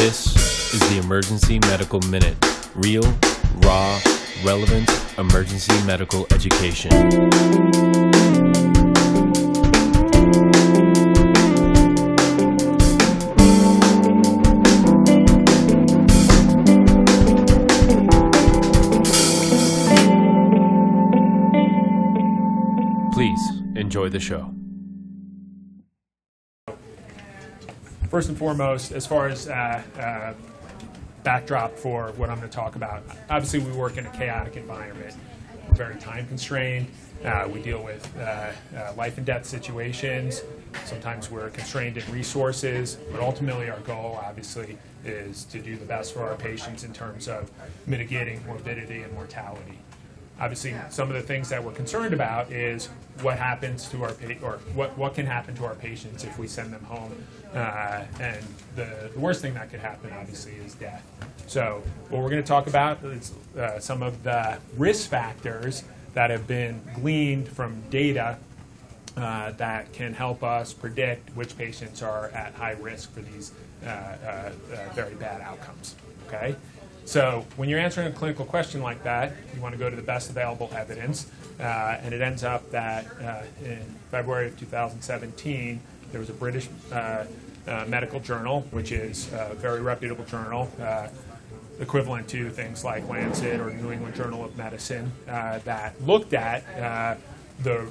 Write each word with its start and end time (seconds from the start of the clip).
This 0.00 0.72
is 0.72 0.80
the 0.88 0.96
Emergency 0.96 1.58
Medical 1.58 2.00
Minute. 2.08 2.34
Real, 2.74 3.02
raw, 3.56 4.00
relevant 4.42 4.88
emergency 5.18 5.74
medical 5.84 6.26
education. 6.30 6.90
Please 23.12 23.50
enjoy 23.76 24.08
the 24.08 24.18
show. 24.18 24.59
First 28.10 28.28
and 28.28 28.36
foremost, 28.36 28.90
as 28.90 29.06
far 29.06 29.28
as 29.28 29.48
uh, 29.48 29.82
uh, 29.98 30.34
backdrop 31.22 31.76
for 31.76 32.12
what 32.16 32.28
I'm 32.28 32.38
going 32.38 32.50
to 32.50 32.54
talk 32.54 32.74
about, 32.74 33.04
obviously 33.30 33.60
we 33.60 33.70
work 33.72 33.96
in 33.96 34.04
a 34.04 34.10
chaotic 34.10 34.56
environment. 34.56 35.14
Very 35.72 35.94
time 35.96 36.26
constrained. 36.26 36.88
Uh, 37.24 37.48
we 37.52 37.62
deal 37.62 37.82
with 37.82 38.10
uh, 38.18 38.50
life 38.96 39.16
and 39.16 39.24
death 39.24 39.46
situations. 39.46 40.42
Sometimes 40.84 41.30
we're 41.30 41.50
constrained 41.50 41.98
in 41.98 42.12
resources, 42.12 42.98
but 43.12 43.20
ultimately 43.20 43.70
our 43.70 43.78
goal, 43.80 44.20
obviously, 44.24 44.76
is 45.04 45.44
to 45.44 45.60
do 45.60 45.76
the 45.76 45.84
best 45.84 46.12
for 46.12 46.22
our 46.22 46.34
patients 46.34 46.82
in 46.82 46.92
terms 46.92 47.28
of 47.28 47.50
mitigating 47.86 48.44
morbidity 48.46 49.02
and 49.02 49.12
mortality 49.12 49.78
obviously 50.40 50.74
some 50.88 51.08
of 51.08 51.14
the 51.14 51.22
things 51.22 51.48
that 51.50 51.62
we're 51.62 51.72
concerned 51.72 52.14
about 52.14 52.50
is 52.50 52.86
what 53.20 53.38
happens 53.38 53.88
to 53.90 54.02
our 54.02 54.12
pa- 54.14 54.42
or 54.42 54.58
what, 54.74 54.96
what 54.96 55.14
can 55.14 55.26
happen 55.26 55.54
to 55.56 55.64
our 55.64 55.74
patients 55.74 56.24
if 56.24 56.38
we 56.38 56.48
send 56.48 56.72
them 56.72 56.82
home. 56.84 57.12
Uh, 57.54 58.04
and 58.20 58.44
the, 58.74 59.10
the 59.12 59.20
worst 59.20 59.42
thing 59.42 59.54
that 59.54 59.70
could 59.70 59.80
happen 59.80 60.12
obviously 60.12 60.52
is 60.54 60.74
death. 60.74 61.04
So 61.46 61.82
what 62.08 62.22
we're 62.22 62.30
going 62.30 62.42
to 62.42 62.48
talk 62.48 62.66
about 62.66 63.02
is 63.04 63.32
uh, 63.58 63.78
some 63.78 64.02
of 64.02 64.22
the 64.22 64.58
risk 64.76 65.10
factors 65.10 65.84
that 66.14 66.30
have 66.30 66.46
been 66.46 66.80
gleaned 66.94 67.48
from 67.48 67.82
data 67.90 68.38
uh, 69.16 69.52
that 69.52 69.92
can 69.92 70.14
help 70.14 70.42
us 70.42 70.72
predict 70.72 71.36
which 71.36 71.56
patients 71.58 72.02
are 72.02 72.28
at 72.28 72.54
high 72.54 72.72
risk 72.72 73.12
for 73.12 73.20
these 73.20 73.52
uh, 73.84 73.88
uh, 73.88 73.90
uh, 73.90 74.52
very 74.94 75.14
bad 75.14 75.40
outcomes 75.40 75.96
okay 76.26 76.54
so 77.04 77.44
when 77.56 77.68
you're 77.68 77.78
answering 77.78 78.08
a 78.08 78.12
clinical 78.12 78.44
question 78.44 78.82
like 78.82 79.02
that, 79.04 79.32
you 79.54 79.60
want 79.60 79.74
to 79.74 79.78
go 79.78 79.90
to 79.90 79.96
the 79.96 80.02
best 80.02 80.30
available 80.30 80.70
evidence. 80.72 81.30
Uh, 81.58 81.98
and 82.02 82.14
it 82.14 82.22
ends 82.22 82.42
up 82.42 82.70
that 82.70 83.06
uh, 83.20 83.42
in 83.64 83.82
February 84.10 84.46
of 84.46 84.58
2017, 84.58 85.80
there 86.10 86.20
was 86.20 86.30
a 86.30 86.34
British 86.34 86.68
uh, 86.92 87.24
uh, 87.66 87.84
medical 87.86 88.20
journal, 88.20 88.62
which 88.70 88.92
is 88.92 89.32
a 89.32 89.54
very 89.54 89.80
reputable 89.80 90.24
journal, 90.24 90.70
uh, 90.80 91.08
equivalent 91.78 92.28
to 92.28 92.48
things 92.50 92.84
like 92.84 93.06
Lancet 93.08 93.60
or 93.60 93.70
New 93.70 93.92
England 93.92 94.14
Journal 94.14 94.44
of 94.44 94.56
Medicine, 94.56 95.12
uh, 95.28 95.58
that 95.60 96.00
looked 96.02 96.34
at 96.34 96.64
the 97.62 97.86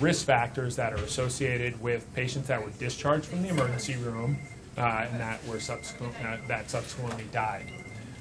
risk 0.00 0.24
factors 0.24 0.76
that 0.76 0.92
are 0.92 1.04
associated 1.04 1.80
with 1.82 2.12
patients 2.14 2.48
that 2.48 2.62
were 2.62 2.70
discharged 2.78 3.26
from 3.26 3.42
the 3.42 3.48
emergency 3.48 3.96
room 3.96 4.38
uh, 4.78 5.06
and 5.10 5.20
that 5.20 5.44
were 5.46 5.58
subsequent, 5.58 6.14
uh, 6.24 6.36
that 6.46 6.70
subsequently 6.70 7.24
died. 7.32 7.64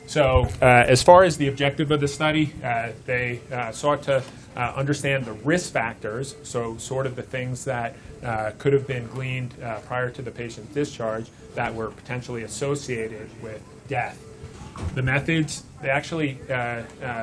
So, 0.08 0.48
uh, 0.62 0.66
as 0.66 1.04
far 1.04 1.24
as 1.24 1.38
the 1.38 1.50
objective 1.50 1.92
of 1.92 2.00
the 2.00 2.08
study, 2.08 2.54
uh, 2.64 2.90
they 3.06 3.42
sought 3.74 4.04
to 4.04 4.24
understand 4.56 5.26
the 5.26 5.34
risk 5.34 5.72
factors, 5.72 6.36
so 6.44 6.78
sort 6.78 7.06
of 7.06 7.16
the 7.16 7.22
things 7.22 7.66
that 7.66 7.96
could 8.58 8.74
have 8.74 8.88
been 8.88 9.08
gleaned 9.08 9.54
prior 9.86 10.10
to 10.10 10.22
the 10.22 10.32
patient's 10.32 10.74
discharge 10.74 11.30
that 11.56 11.76
were 11.76 11.90
potentially 11.90 12.44
associated 12.44 13.30
with 13.44 13.62
death. 13.88 14.18
The 14.96 15.04
methods, 15.04 15.64
they 15.82 15.90
actually 15.90 16.40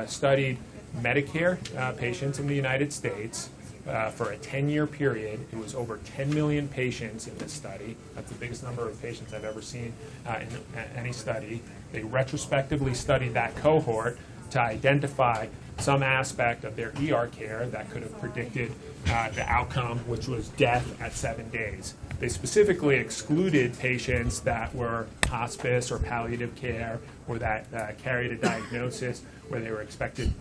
studied 0.05 0.59
Medicare 1.01 1.57
patients 1.97 2.39
in 2.39 2.47
the 2.47 2.55
United 2.55 2.93
States 2.93 3.49
uh, 3.87 4.09
for 4.09 4.31
a 4.31 4.37
10 4.37 4.69
year 4.69 4.87
period. 4.87 5.39
It 5.51 5.57
was 5.57 5.75
over 5.75 5.99
10 6.15 6.33
million 6.33 6.67
patients 6.67 7.27
in 7.27 7.37
this 7.37 7.51
study. 7.51 7.95
That's 8.15 8.31
the 8.31 8.37
biggest 8.37 8.63
number 8.63 8.87
of 8.87 9.01
patients 9.01 9.33
I've 9.33 9.45
ever 9.45 9.61
seen 9.61 9.93
uh, 10.25 10.39
in 10.41 10.79
any 10.95 11.11
study. 11.11 11.61
They 11.91 12.03
retrospectively 12.03 12.93
studied 12.93 13.33
that 13.33 13.55
cohort 13.55 14.17
to 14.51 14.61
identify 14.61 15.47
some 15.79 16.03
aspect 16.03 16.63
of 16.63 16.75
their 16.75 16.93
ER 17.01 17.27
care 17.27 17.67
that 17.67 17.89
could 17.91 18.01
have 18.01 18.17
predicted 18.19 18.71
uh, 19.09 19.29
the 19.31 19.43
outcome, 19.49 19.99
which 19.99 20.27
was 20.27 20.47
death 20.49 20.99
at 21.01 21.13
seven 21.13 21.49
days. 21.49 21.95
They 22.19 22.29
specifically 22.29 22.95
excluded 22.95 23.77
patients 23.77 24.39
that 24.41 24.73
were 24.73 25.07
hospice 25.27 25.91
or 25.91 25.99
palliative 25.99 26.55
care 26.55 26.99
or 27.27 27.37
that 27.39 27.65
uh, 27.73 27.87
carried 28.01 28.31
a 28.31 28.37
diagnosis 28.37 29.23
where 29.49 29.59
they 29.59 29.69
were 29.69 29.81
expected 29.81 30.33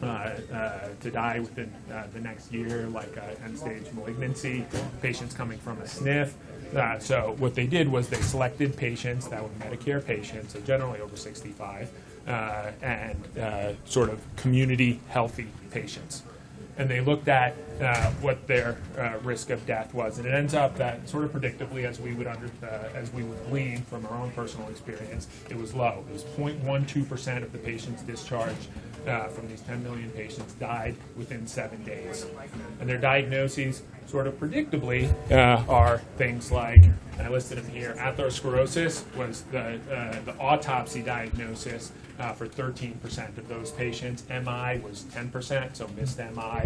to 0.00 1.10
die 1.10 1.40
within 1.40 1.72
uh, 1.92 2.04
the 2.12 2.20
next 2.20 2.52
year, 2.52 2.86
like 2.88 3.16
end-stage 3.44 3.92
malignancy, 3.92 4.66
patients 5.00 5.34
coming 5.34 5.58
from 5.58 5.78
a 5.78 5.84
SNF. 5.84 6.32
Uh, 6.74 6.98
so 6.98 7.34
what 7.38 7.54
they 7.54 7.66
did 7.66 7.88
was 7.88 8.08
they 8.08 8.20
selected 8.20 8.76
patients 8.76 9.28
that 9.28 9.42
were 9.42 9.48
Medicare 9.60 10.04
patients, 10.04 10.52
so 10.52 10.60
generally 10.60 11.00
over 11.00 11.16
65, 11.16 11.90
uh, 12.28 12.70
and 12.82 13.38
uh, 13.38 13.72
sort 13.84 14.08
of 14.08 14.20
community 14.36 15.00
healthy 15.08 15.48
patients. 15.70 16.22
And 16.80 16.88
they 16.88 17.00
looked 17.00 17.28
at 17.28 17.54
uh, 17.78 18.10
what 18.22 18.46
their 18.46 18.78
uh, 18.96 19.18
risk 19.22 19.50
of 19.50 19.66
death 19.66 19.92
was, 19.92 20.16
and 20.16 20.26
it 20.26 20.32
ends 20.32 20.54
up 20.54 20.78
that 20.78 21.06
sort 21.06 21.24
of 21.24 21.30
predictably, 21.30 21.84
as 21.84 22.00
we 22.00 22.14
would 22.14 22.26
under, 22.26 22.46
uh, 22.62 22.88
as 22.94 23.12
we 23.12 23.22
would 23.22 23.36
glean 23.50 23.82
from 23.82 24.06
our 24.06 24.14
own 24.14 24.30
personal 24.30 24.66
experience, 24.70 25.28
it 25.50 25.58
was 25.58 25.74
low. 25.74 26.02
It 26.08 26.12
was 26.14 26.24
0.12 26.24 27.06
percent 27.06 27.44
of 27.44 27.52
the 27.52 27.58
patients 27.58 28.00
discharged 28.00 28.68
uh, 29.06 29.28
from 29.28 29.46
these 29.48 29.60
10 29.60 29.82
million 29.82 30.10
patients 30.12 30.54
died 30.54 30.96
within 31.18 31.46
seven 31.46 31.84
days. 31.84 32.24
And 32.80 32.88
their 32.88 32.96
diagnoses, 32.96 33.82
sort 34.06 34.26
of 34.26 34.38
predictably, 34.38 35.12
uh, 35.30 35.64
are 35.70 35.98
things 36.16 36.50
like, 36.50 36.82
and 36.82 37.22
I 37.22 37.28
listed 37.28 37.58
them 37.58 37.68
here, 37.68 37.94
atherosclerosis 37.98 39.04
was 39.16 39.42
the, 39.52 39.80
uh, 39.92 40.20
the 40.24 40.36
autopsy 40.38 41.02
diagnosis 41.02 41.92
uh, 42.18 42.32
for 42.32 42.46
13% 42.46 43.38
of 43.38 43.48
those 43.48 43.70
patients. 43.70 44.24
MI 44.28 44.80
was 44.80 45.04
10%, 45.14 45.76
so 45.76 45.88
missed 45.96 46.18
MI. 46.18 46.62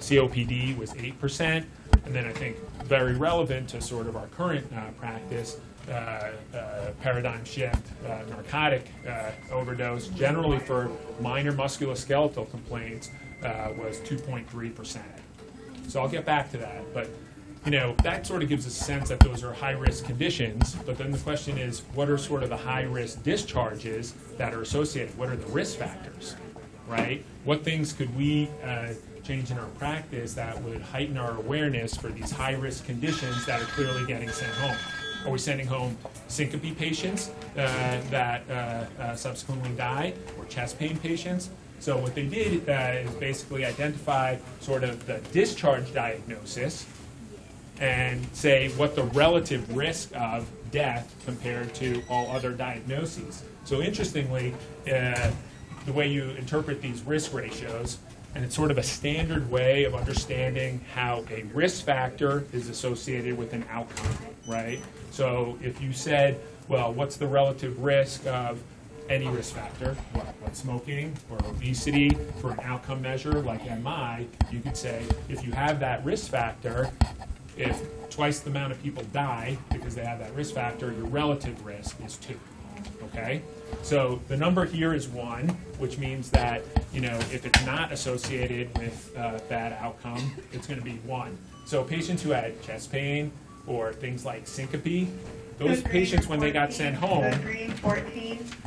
COPD 0.00 0.76
was 0.76 0.92
8%. 0.94 1.64
And 2.04 2.14
then 2.14 2.26
I 2.26 2.32
think 2.32 2.56
very 2.84 3.14
relevant 3.14 3.68
to 3.70 3.80
sort 3.80 4.06
of 4.06 4.16
our 4.16 4.26
current 4.28 4.66
uh, 4.72 4.90
practice, 4.98 5.58
uh, 5.90 6.30
uh, 6.54 6.90
paradigm 7.02 7.44
shift, 7.44 7.86
uh, 8.06 8.20
narcotic 8.30 8.86
overdose, 9.52 10.08
generally 10.08 10.58
for 10.58 10.90
minor 11.20 11.52
musculoskeletal 11.52 12.50
complaints, 12.50 13.10
was 13.42 14.00
2.3%. 14.00 15.00
So 15.88 16.00
I'll 16.00 16.08
get 16.08 16.24
back 16.24 16.50
to 16.52 16.58
that. 16.58 16.82
But 16.94 17.08
you 17.64 17.72
know, 17.72 17.94
that 18.02 18.26
sort 18.26 18.42
of 18.42 18.48
gives 18.48 18.66
a 18.66 18.70
sense 18.70 19.08
that 19.08 19.20
those 19.20 19.42
are 19.42 19.52
high 19.52 19.72
risk 19.72 20.04
conditions. 20.04 20.76
But 20.86 20.96
then 20.96 21.10
the 21.10 21.18
question 21.18 21.58
is, 21.58 21.80
what 21.94 22.08
are 22.08 22.16
sort 22.16 22.42
of 22.42 22.50
the 22.50 22.56
high 22.56 22.82
risk 22.82 23.22
discharges 23.24 24.14
that 24.36 24.54
are 24.54 24.62
associated? 24.62 25.16
What 25.18 25.28
are 25.28 25.36
the 25.36 25.46
risk 25.48 25.78
factors, 25.78 26.36
right? 26.86 27.24
What 27.44 27.64
things 27.64 27.92
could 27.92 28.14
we 28.16 28.48
uh, 28.64 28.94
change 29.24 29.50
in 29.50 29.58
our 29.58 29.66
practice 29.78 30.34
that 30.34 30.62
would 30.62 30.80
heighten 30.80 31.18
our 31.18 31.36
awareness 31.36 31.96
for 31.96 32.08
these 32.08 32.30
high 32.30 32.54
risk 32.54 32.86
conditions 32.86 33.44
that 33.46 33.60
are 33.60 33.66
clearly 33.66 34.06
getting 34.06 34.30
sent 34.30 34.54
home? 34.54 34.76
Are 35.26 35.32
we 35.32 35.38
sending 35.38 35.66
home 35.66 35.98
syncope 36.28 36.76
patients 36.78 37.30
uh, 37.56 38.00
that 38.10 38.48
uh, 38.48 39.02
uh, 39.02 39.16
subsequently 39.16 39.70
die 39.70 40.14
or 40.38 40.44
chest 40.46 40.78
pain 40.78 40.96
patients? 40.96 41.50
So 41.80 41.96
what 41.98 42.14
they 42.14 42.26
did 42.26 42.68
uh, 42.68 43.08
is 43.08 43.10
basically 43.12 43.64
identify 43.64 44.36
sort 44.60 44.84
of 44.84 45.06
the 45.06 45.18
discharge 45.32 45.92
diagnosis 45.92 46.86
and 47.80 48.26
say 48.32 48.70
what 48.70 48.96
the 48.96 49.04
relative 49.04 49.76
risk 49.76 50.10
of 50.16 50.46
death 50.70 51.14
compared 51.24 51.74
to 51.74 52.02
all 52.10 52.30
other 52.30 52.52
diagnoses. 52.52 53.44
So 53.64 53.80
interestingly, 53.80 54.54
uh, 54.92 55.30
the 55.86 55.92
way 55.92 56.08
you 56.08 56.30
interpret 56.30 56.82
these 56.82 57.02
risk 57.02 57.32
ratios, 57.32 57.98
and 58.34 58.44
it's 58.44 58.54
sort 58.54 58.70
of 58.70 58.78
a 58.78 58.82
standard 58.82 59.50
way 59.50 59.84
of 59.84 59.94
understanding 59.94 60.80
how 60.94 61.24
a 61.30 61.44
risk 61.54 61.84
factor 61.84 62.44
is 62.52 62.68
associated 62.68 63.38
with 63.38 63.52
an 63.52 63.64
outcome, 63.70 64.16
right? 64.46 64.80
So 65.10 65.58
if 65.62 65.80
you 65.80 65.92
said, 65.92 66.40
well, 66.68 66.92
what's 66.92 67.16
the 67.16 67.26
relative 67.26 67.82
risk 67.82 68.26
of 68.26 68.60
any 69.08 69.28
risk 69.28 69.54
factor, 69.54 69.94
what 70.12 70.56
smoking 70.56 71.16
or 71.30 71.38
obesity 71.46 72.10
for 72.40 72.52
an 72.52 72.60
outcome 72.60 73.02
measure 73.02 73.42
like 73.42 73.64
MI, 73.64 74.26
you 74.50 74.60
could 74.60 74.76
say 74.76 75.04
if 75.28 75.44
you 75.44 75.52
have 75.52 75.80
that 75.80 76.04
risk 76.04 76.30
factor, 76.30 76.90
if 77.56 77.82
twice 78.10 78.40
the 78.40 78.50
amount 78.50 78.72
of 78.72 78.82
people 78.82 79.02
die 79.12 79.56
because 79.72 79.94
they 79.94 80.04
have 80.04 80.18
that 80.18 80.34
risk 80.34 80.54
factor, 80.54 80.92
your 80.92 81.06
relative 81.06 81.64
risk 81.64 81.96
is 82.04 82.16
two. 82.16 82.38
Okay? 83.04 83.42
So 83.82 84.20
the 84.28 84.36
number 84.36 84.64
here 84.64 84.94
is 84.94 85.08
one, 85.08 85.48
which 85.78 85.98
means 85.98 86.30
that, 86.30 86.62
you 86.92 87.00
know, 87.00 87.16
if 87.32 87.44
it's 87.44 87.64
not 87.64 87.92
associated 87.92 88.76
with 88.78 89.12
uh, 89.16 89.38
bad 89.48 89.72
outcome, 89.74 90.32
it's 90.52 90.66
going 90.66 90.78
to 90.78 90.84
be 90.84 90.96
one. 91.04 91.36
So 91.66 91.84
patients 91.84 92.22
who 92.22 92.30
had 92.30 92.60
chest 92.62 92.90
pain, 92.90 93.30
or 93.68 93.92
things 93.92 94.24
like 94.24 94.46
syncope, 94.46 95.08
those 95.58 95.82
patients, 95.82 96.28
when 96.28 96.38
they 96.38 96.52
got 96.52 96.72
sent 96.72 96.94
home, 96.94 97.34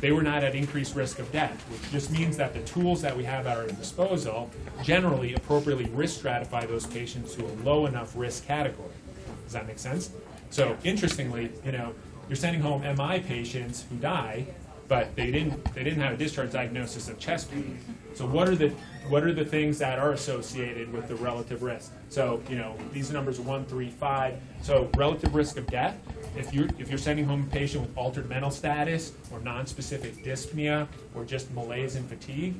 they 0.00 0.12
were 0.12 0.22
not 0.22 0.44
at 0.44 0.54
increased 0.54 0.94
risk 0.94 1.18
of 1.18 1.32
death, 1.32 1.58
which 1.70 1.90
just 1.90 2.10
means 2.10 2.36
that 2.36 2.52
the 2.52 2.60
tools 2.60 3.00
that 3.00 3.16
we 3.16 3.24
have 3.24 3.46
at 3.46 3.56
our 3.56 3.66
disposal 3.66 4.50
generally 4.82 5.32
appropriately 5.34 5.86
risk 5.86 6.20
stratify 6.20 6.68
those 6.68 6.86
patients 6.86 7.34
to 7.34 7.46
a 7.46 7.52
low 7.64 7.86
enough 7.86 8.12
risk 8.14 8.46
category. 8.46 8.90
Does 9.44 9.54
that 9.54 9.66
make 9.66 9.78
sense? 9.78 10.10
So 10.50 10.76
interestingly, 10.84 11.50
you 11.64 11.72
know, 11.72 11.94
you're 12.28 12.36
sending 12.36 12.60
home 12.60 12.82
MI 12.82 13.20
patients 13.20 13.86
who 13.88 13.96
die, 13.96 14.46
but 14.92 15.16
they 15.16 15.30
didn't 15.30 15.74
they 15.74 15.82
didn't 15.82 16.02
have 16.02 16.12
a 16.12 16.16
discharge 16.18 16.52
diagnosis 16.52 17.08
of 17.08 17.18
chest 17.18 17.50
pain. 17.50 17.78
So 18.12 18.26
what 18.26 18.46
are 18.46 18.54
the 18.54 18.68
what 19.08 19.24
are 19.24 19.32
the 19.32 19.44
things 19.44 19.78
that 19.78 19.98
are 19.98 20.12
associated 20.12 20.92
with 20.92 21.08
the 21.08 21.14
relative 21.14 21.62
risk? 21.62 21.92
So 22.10 22.42
you 22.46 22.56
know 22.56 22.76
these 22.92 23.10
numbers 23.10 23.38
are 23.38 23.42
one, 23.44 23.64
three, 23.64 23.88
five. 23.88 24.38
So 24.60 24.90
relative 24.94 25.34
risk 25.34 25.56
of 25.56 25.66
death. 25.68 25.96
If 26.36 26.52
you're 26.52 26.68
if 26.78 26.90
you're 26.90 26.98
sending 26.98 27.24
home 27.24 27.48
a 27.48 27.50
patient 27.50 27.86
with 27.86 27.96
altered 27.96 28.28
mental 28.28 28.50
status 28.50 29.14
or 29.32 29.40
non-specific 29.40 30.22
dyspnea 30.22 30.86
or 31.14 31.24
just 31.24 31.50
malaise 31.54 31.96
and 31.96 32.06
fatigue, 32.06 32.56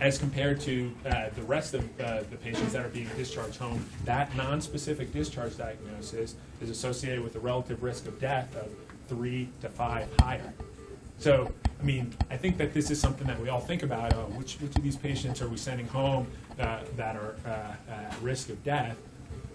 as 0.00 0.18
compared 0.18 0.60
to 0.62 0.92
uh, 1.08 1.28
the 1.36 1.42
rest 1.42 1.74
of 1.74 1.84
uh, 2.00 2.24
the 2.32 2.36
patients 2.36 2.72
that 2.72 2.84
are 2.84 2.88
being 2.88 3.08
discharged 3.16 3.58
home, 3.58 3.86
that 4.04 4.34
non-specific 4.34 5.12
discharge 5.12 5.56
diagnosis 5.56 6.34
is 6.60 6.68
associated 6.68 7.22
with 7.22 7.36
a 7.36 7.38
relative 7.38 7.84
risk 7.84 8.08
of 8.08 8.18
death 8.18 8.56
of 8.56 8.72
three 9.06 9.48
to 9.60 9.68
five 9.68 10.08
higher. 10.18 10.52
So, 11.18 11.52
I 11.80 11.82
mean, 11.82 12.14
I 12.30 12.36
think 12.36 12.56
that 12.58 12.74
this 12.74 12.90
is 12.90 13.00
something 13.00 13.26
that 13.26 13.40
we 13.40 13.48
all 13.48 13.60
think 13.60 13.82
about. 13.82 14.12
Uh, 14.12 14.24
which, 14.24 14.54
which 14.54 14.76
of 14.76 14.82
these 14.82 14.96
patients 14.96 15.40
are 15.42 15.48
we 15.48 15.56
sending 15.56 15.86
home 15.88 16.26
uh, 16.58 16.80
that 16.96 17.16
are 17.16 17.36
uh, 17.46 17.92
at 17.92 18.16
risk 18.22 18.48
of 18.48 18.62
death? 18.64 18.96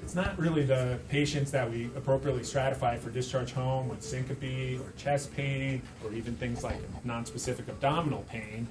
It's 0.03 0.15
not 0.15 0.37
really 0.39 0.63
the 0.63 0.97
patients 1.09 1.51
that 1.51 1.69
we 1.69 1.85
appropriately 1.95 2.41
stratify 2.41 2.97
for 2.97 3.11
discharge 3.11 3.51
home 3.51 3.87
with 3.87 4.01
syncope 4.01 4.79
or 4.79 4.91
chest 4.97 5.33
pain 5.35 5.81
or 6.03 6.11
even 6.13 6.35
things 6.35 6.63
like 6.63 6.77
nonspecific 7.05 7.69
abdominal 7.69 8.25
pain. 8.27 8.67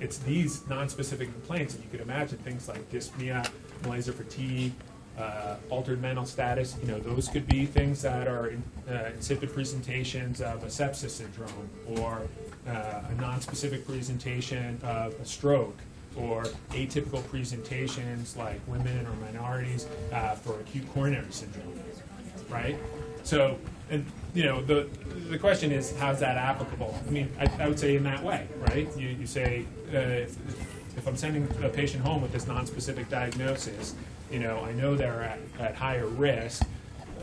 It's 0.00 0.16
these 0.18 0.60
nonspecific 0.60 1.30
complaints, 1.32 1.74
and 1.74 1.84
you 1.84 1.90
could 1.90 2.00
imagine 2.00 2.38
things 2.38 2.66
like 2.66 2.90
dyspnea, 2.90 3.46
malaise 3.82 4.08
or 4.08 4.12
fatigue, 4.12 4.72
uh, 5.20 5.56
altered 5.68 6.00
mental 6.00 6.24
status. 6.24 6.76
You 6.80 6.88
know, 6.88 6.98
those 6.98 7.28
could 7.28 7.46
be 7.46 7.66
things 7.66 8.02
that 8.02 8.26
are 8.26 8.48
in, 8.48 8.62
uh, 8.88 9.10
insipid 9.14 9.52
presentations 9.52 10.40
of 10.40 10.62
a 10.64 10.66
sepsis 10.66 11.10
syndrome 11.10 11.68
or 11.86 12.22
uh, 12.66 12.70
a 12.70 13.14
nonspecific 13.16 13.86
presentation 13.86 14.78
of 14.82 15.14
a 15.14 15.24
stroke 15.24 15.76
or 16.16 16.44
atypical 16.70 17.26
presentations 17.28 18.36
like 18.36 18.60
women 18.66 19.06
or 19.06 19.12
minorities 19.26 19.86
uh, 20.12 20.34
for 20.34 20.58
acute 20.60 20.88
coronary 20.92 21.30
syndrome, 21.30 21.78
right? 22.48 22.76
So, 23.22 23.58
and 23.90 24.04
you 24.34 24.44
know, 24.44 24.62
the 24.62 24.88
the 25.28 25.38
question 25.38 25.70
is, 25.70 25.96
how's 25.96 26.20
that 26.20 26.36
applicable? 26.36 26.98
I 27.06 27.10
mean, 27.10 27.30
I, 27.38 27.46
I 27.62 27.68
would 27.68 27.78
say 27.78 27.94
in 27.96 28.02
that 28.04 28.22
way, 28.22 28.48
right? 28.58 28.88
You, 28.96 29.08
you 29.08 29.26
say, 29.26 29.64
uh, 29.94 29.98
if, 29.98 30.36
if 31.00 31.08
I'm 31.08 31.16
sending 31.16 31.48
a 31.64 31.68
patient 31.70 32.04
home 32.04 32.20
with 32.20 32.30
this 32.30 32.44
nonspecific 32.44 33.08
diagnosis, 33.08 33.94
you 34.30 34.38
know, 34.38 34.60
I 34.60 34.72
know 34.74 34.94
they're 34.94 35.22
at, 35.22 35.38
at 35.58 35.74
higher 35.74 36.06
risk. 36.06 36.62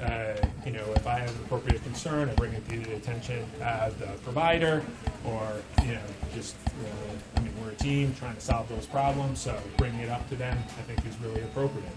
Uh, 0.02 0.34
you 0.66 0.72
know, 0.72 0.84
if 0.96 1.06
I 1.06 1.20
have 1.20 1.30
an 1.30 1.46
appropriate 1.46 1.84
concern, 1.84 2.28
I 2.28 2.34
bring 2.34 2.54
it 2.54 2.68
to 2.70 2.80
the 2.80 2.96
attention 2.96 3.46
of 3.62 4.00
the 4.00 4.08
provider, 4.24 4.84
or 5.24 5.48
you 5.84 5.94
know, 5.94 6.02
just 6.34 6.56
uh, 6.66 7.40
I 7.40 7.42
mean, 7.42 7.54
we're 7.62 7.70
a 7.70 7.76
team 7.76 8.16
trying 8.16 8.36
to 8.36 8.42
solve 8.42 8.68
those 8.68 8.88
problems, 8.88 9.40
so 9.40 9.56
bringing 9.78 10.00
it 10.00 10.10
up 10.10 10.28
to 10.30 10.36
them, 10.36 10.58
I 10.58 10.82
think, 10.82 11.06
is 11.06 11.16
really 11.22 11.42
appropriate. 11.42 11.90